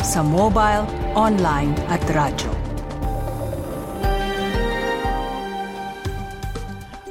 [0.00, 2.48] sa mobile, online at radyo.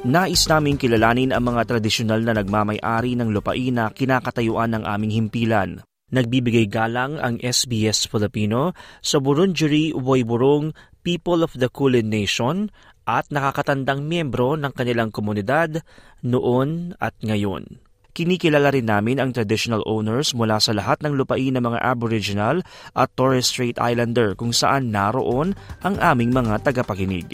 [0.00, 5.84] Nais naming kilalanin ang mga tradisyonal na nagmamay-ari ng lupain na kinakatayuan ng aming himpilan.
[6.10, 10.74] Nagbibigay galang ang SBS Filipino sa Burundjeri Woiburong
[11.06, 12.74] People of the Kulin Nation
[13.06, 15.86] at nakakatandang miyembro ng kanilang komunidad
[16.26, 17.78] noon at ngayon.
[18.10, 22.66] Kinikilala rin namin ang traditional owners mula sa lahat ng lupain ng mga Aboriginal
[22.98, 25.54] at Torres Strait Islander kung saan naroon
[25.86, 27.30] ang aming mga tagapakinig.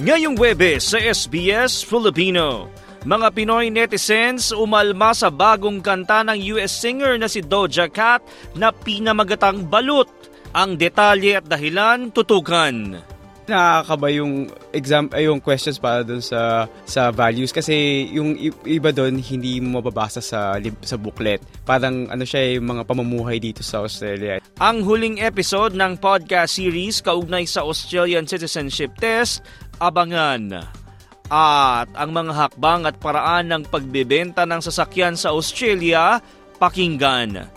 [0.00, 2.72] Ngayong Webes sa SBS Filipino,
[3.04, 8.24] mga Pinoy netizens umalma sa bagong kanta ng US singer na si Doja Cat
[8.56, 10.08] na pinamagatang balut.
[10.56, 13.11] Ang detalye at dahilan tutukan
[13.52, 19.20] nakakaba yung exam ay yung questions para doon sa sa values kasi yung iba doon
[19.20, 21.44] hindi mo mababasa sa sa booklet.
[21.68, 24.40] Parang ano siya yung mga pamumuhay dito sa Australia.
[24.56, 29.44] Ang huling episode ng podcast series kaugnay sa Australian citizenship test
[29.78, 30.64] abangan.
[31.32, 36.20] At ang mga hakbang at paraan ng pagbebenta ng sasakyan sa Australia,
[36.60, 37.48] pakinggan.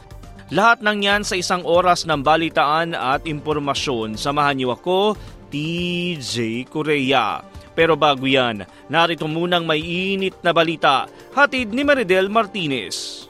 [0.53, 4.13] Lahat ng yan sa isang oras ng balitaan at impormasyon.
[4.13, 5.17] Samahan niyo ako,
[5.56, 7.39] TJ Korea.
[7.72, 13.28] Pero bago yan, narito munang may init na balita, hatid ni Maridel Martinez.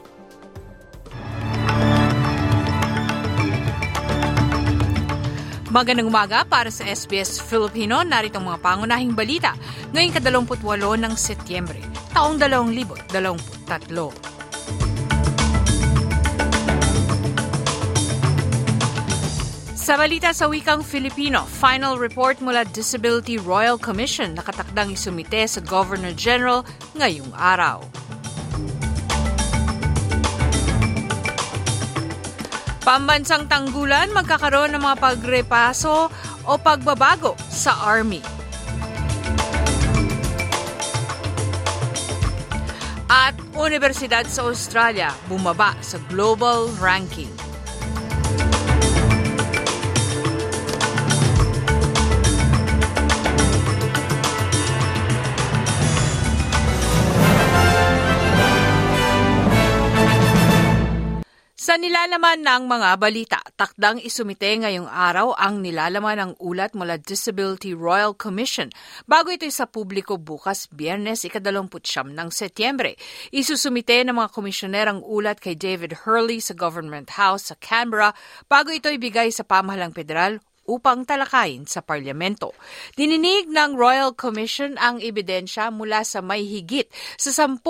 [5.70, 8.02] Magandang umaga para sa SBS Filipino.
[8.02, 9.54] Narito mga pangunahing balita
[9.94, 11.78] ngayong ka-28 ng Setyembre,
[12.10, 14.35] taong 2023.
[19.86, 26.10] Sa balita sa wikang Filipino, final report mula Disability Royal Commission nakatakdang isumite sa Governor
[26.10, 26.66] General
[26.98, 27.86] ngayong araw.
[32.82, 36.10] Pambansang tanggulan magkakaroon ng mga pagrepaso
[36.42, 38.26] o pagbabago sa Army.
[43.06, 47.45] At Universidad sa Australia bumaba sa global ranking.
[61.66, 67.74] Sa nilalaman ng mga balita, takdang isumite ngayong araw ang nilalaman ng ulat mula Disability
[67.74, 68.70] Royal Commission
[69.10, 72.94] bago ito sa publiko bukas biyernes ikadalamputsyam ng Setyembre.
[73.34, 78.14] Isusumite ng mga komisyoner ang ulat kay David Hurley sa Government House sa Canberra
[78.46, 82.52] bago ito ibigay sa pamahalang federal upang talakayin sa parlamento.
[82.98, 87.62] Dininig ng Royal Commission ang ebidensya mula sa may higit sa 10,000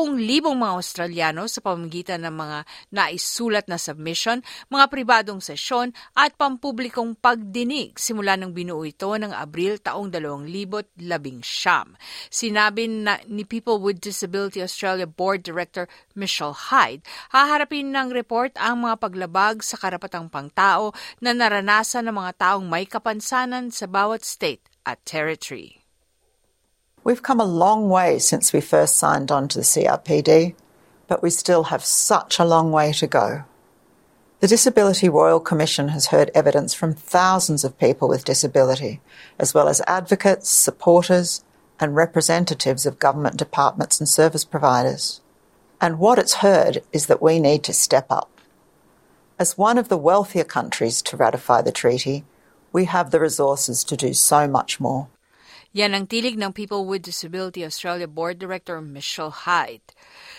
[0.57, 2.59] mga Australiano sa pamamagitan ng mga
[2.91, 4.41] naisulat na submission,
[4.73, 10.97] mga pribadong sesyon at pampublikong pagdinig simula ng binuo ito ng Abril taong 2019.
[12.33, 15.85] Sinabi na ni People with Disability Australia Board Director
[16.17, 22.33] Michelle Hyde, haharapin ng report ang mga paglabag sa karapatang pangtao na naranasan ng mga
[22.41, 25.83] taong may kapansanan sa bawat state at territory.
[27.05, 30.55] We've come a long way since we first signed on to the CRPD,
[31.07, 33.45] but we still have such a long way to go.
[34.41, 39.01] The Disability Royal Commission has heard evidence from thousands of people with disability,
[39.39, 41.45] as well as advocates, supporters,
[41.81, 45.21] and representatives of government departments and service providers.
[45.81, 48.41] And what it's heard is that we need to step up.
[49.39, 52.25] As one of the wealthier countries to ratify the treaty,
[52.77, 55.09] we have the resources to do so much more.
[55.73, 59.97] Yan ang tilig ng People with Disability Australia Board Director Michelle Hyde.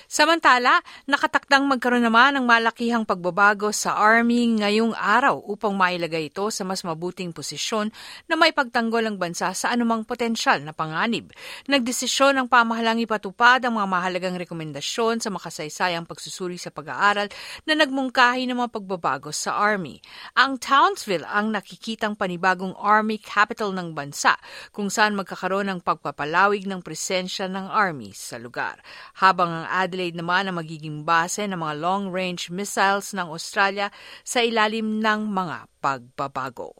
[0.07, 6.63] Samantala, nakatakdang magkaroon naman ng malakihang pagbabago sa Army ngayong araw upang mailagay ito sa
[6.63, 7.91] mas mabuting posisyon
[8.31, 11.35] na may pagtanggol ang bansa sa anumang potensyal na panganib.
[11.67, 17.27] Nagdesisyon ang pamahalang ipatupad ang mga mahalagang rekomendasyon sa makasaysayang pagsusuri sa pag-aaral
[17.67, 19.99] na nagmungkahi ng mga pagbabago sa Army.
[20.39, 24.39] Ang Townsville ang nakikitang panibagong Army capital ng bansa
[24.71, 28.79] kung saan magkakaroon ng pagpapalawig ng presensya ng Army sa lugar.
[29.19, 33.89] Habang ang Adelaide Adelaide naman ang magiging base ng mga long-range missiles ng Australia
[34.21, 36.77] sa ilalim ng mga pagbabago.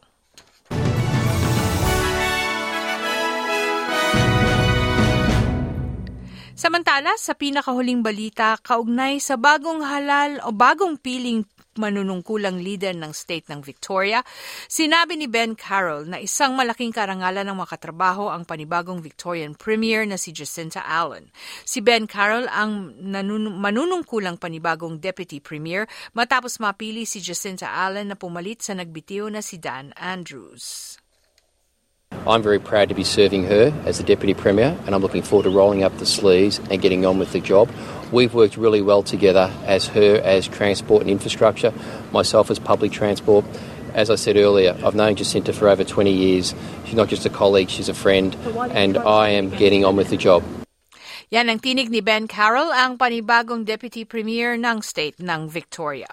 [6.54, 11.42] Samantala, sa pinakahuling balita, kaugnay sa bagong halal o bagong piling
[11.80, 14.22] manunungkulang leader ng state ng Victoria,
[14.68, 20.20] sinabi ni Ben Carroll na isang malaking karangalan ng makatrabaho ang panibagong Victorian Premier na
[20.20, 21.32] si Jacinta Allen.
[21.64, 28.18] Si Ben Carroll ang nanun- manunungkulang panibagong Deputy Premier matapos mapili si Jacinta Allen na
[28.20, 30.98] pumalit sa nagbitiw na si Dan Andrews.
[32.27, 35.44] I'm very proud to be serving her as the Deputy Premier, and I'm looking forward
[35.44, 37.71] to rolling up the sleeves and getting on with the job.
[38.12, 41.71] We've worked really well together as her as transport and infrastructure,
[42.12, 43.45] myself as public transport.
[43.94, 46.54] As I said earlier, I've known Jacinta for over 20 years.
[46.83, 48.36] She's not just a colleague, she's a friend,
[48.71, 50.44] and I am getting on with the job.
[51.27, 56.07] Yan ang tinig ni Ben Carroll, ang panibagong Deputy Premier ng State ng Victoria.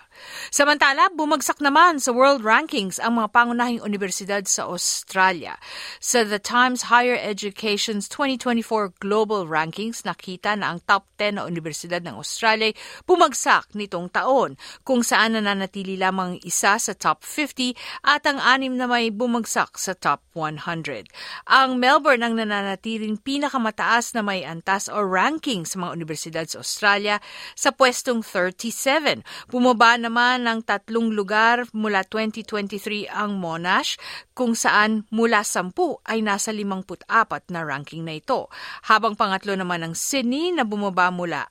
[0.50, 5.58] Samantala, bumagsak naman sa world rankings ang mga pangunahing universidad sa Australia.
[5.98, 12.02] Sa The Times Higher Education's 2024 Global Rankings, nakita na ang top 10 na universidad
[12.04, 12.74] ng Australia
[13.04, 17.74] bumagsak nitong taon, kung saan nananatili lamang isa sa top 50
[18.06, 21.08] at ang anim na may bumagsak sa top 100.
[21.50, 27.16] Ang Melbourne ang nananatiling pinakamataas na may antas o ranking sa mga universidad sa Australia
[27.58, 29.22] sa pwestong 37.
[29.50, 33.96] Bumaba naman ng tatlong lugar mula 2023 ang Monash
[34.36, 35.72] kung saan mula 10
[36.04, 37.08] ay nasa 54
[37.48, 38.52] na ranking na ito.
[38.84, 41.48] Habang pangatlo naman ang Sydney na bumaba mula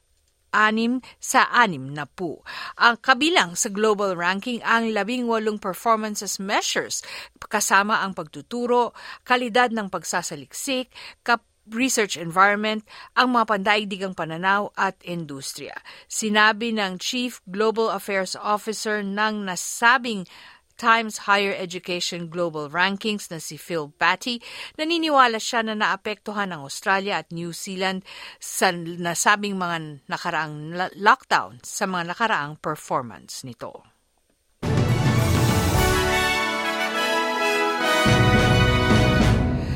[0.54, 2.46] anim sa anim na po.
[2.78, 7.02] Ang kabilang sa global ranking ang labing walong performances measures
[7.50, 8.94] kasama ang pagtuturo,
[9.26, 10.94] kalidad ng pagsasaliksik,
[11.26, 12.84] kap research environment,
[13.16, 15.76] ang mga pandaigdigang pananaw at industriya.
[16.12, 20.28] Sinabi ng Chief Global Affairs Officer ng nasabing
[20.74, 24.42] Times Higher Education Global Rankings na si Phil Batty,
[24.76, 28.02] naniniwala siya na naapektuhan ang Australia at New Zealand
[28.42, 33.93] sa nasabing mga nakaraang lockdown sa mga nakaraang performance nito.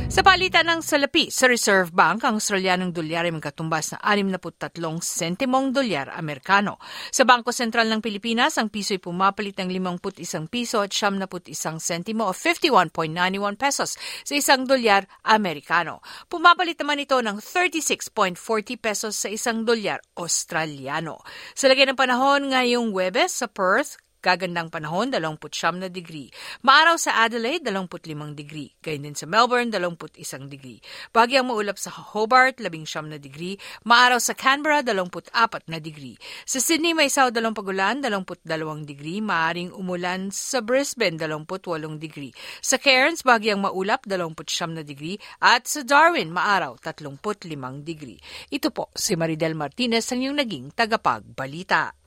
[0.07, 5.75] Sa palitan ng salapi sa Reserve Bank, ang Australianong dolyar ay magkatumbas na 63 sentimong
[5.75, 6.79] dolyar Amerikano.
[7.11, 11.51] Sa Bangko Sentral ng Pilipinas, ang piso ay pumapalit ng 51 piso at 71
[11.83, 15.99] sentimo o 51.91 pesos sa isang dolyar Amerikano.
[16.31, 21.19] Pumapalit naman ito ng 36.40 pesos sa isang dolyar Australiano.
[21.51, 26.27] Sa lagay ng panahon ngayong Webes sa Perth, Gagandang panahon, 29 na degree.
[26.59, 28.75] Maaraw sa Adelaide, 25 degree.
[28.83, 30.83] Gayun din sa Melbourne, 21 degree.
[31.15, 33.55] Bagyang maulap sa Hobart, 19 na degree.
[33.87, 35.31] Maaraw sa Canberra, 24
[35.71, 36.19] na degree.
[36.43, 39.23] Sa Sydney, may isaw dalawang pagulan, 22 degree.
[39.23, 42.35] Maaring umulan sa Brisbane, 28 degree.
[42.59, 45.15] Sa Cairns, bagyang maulap, 29 na degree.
[45.39, 47.47] At sa Darwin, maaraw, 35
[47.87, 48.19] degree.
[48.51, 52.06] Ito po si Maridel Martinez ang iyong naging tagapagbalita.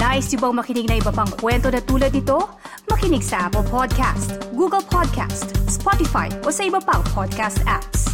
[0.00, 2.40] Nice yung bang makinig na iba pang kwento na tulad ito?
[2.88, 8.08] Makinig sa Apple Podcast, Google Podcast, Spotify o sa iba pang podcast apps.